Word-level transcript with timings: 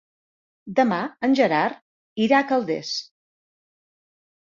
Demà 0.79 1.01
en 1.27 1.37
Gerard 1.41 2.25
irà 2.29 2.41
a 2.47 2.51
Calders. 2.55 2.99